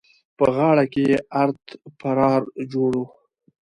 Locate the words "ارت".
1.43-1.63